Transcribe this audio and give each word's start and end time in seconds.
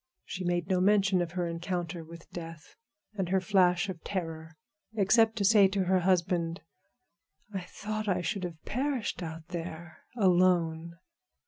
She 0.25 0.43
made 0.43 0.67
no 0.67 0.81
mention 0.81 1.21
of 1.21 1.33
her 1.33 1.47
encounter 1.47 2.03
with 2.03 2.27
death 2.31 2.75
and 3.13 3.29
her 3.29 3.39
flash 3.39 3.87
of 3.87 4.03
terror, 4.03 4.57
except 4.95 5.35
to 5.35 5.45
say 5.45 5.67
to 5.67 5.83
her 5.83 5.99
husband, 5.99 6.61
"I 7.53 7.65
thought 7.69 8.07
I 8.07 8.21
should 8.21 8.43
have 8.43 8.65
perished 8.65 9.21
out 9.21 9.49
there 9.49 9.99
alone." 10.17 10.93